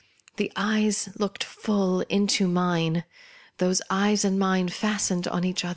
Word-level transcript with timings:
The 0.37 0.51
eyes 0.55 1.09
looked 1.19 1.43
full 1.43 2.01
into 2.09 2.47
u; 2.47 2.53
'^\ 2.53 3.03
those 3.59 3.83
eyes 3.91 4.25
and 4.25 4.39
mine 4.39 4.69
fastened 4.69 5.27
on 5.27 5.43
each 5.45 5.61
otuc. 5.61 5.69